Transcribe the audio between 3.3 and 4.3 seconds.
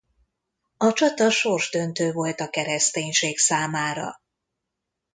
számára.